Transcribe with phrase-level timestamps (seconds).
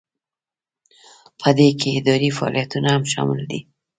[1.39, 3.59] په دې کې اداري فعالیتونه هم شامل دي.